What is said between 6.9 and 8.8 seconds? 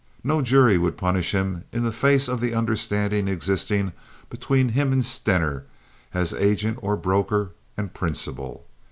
broker and principal.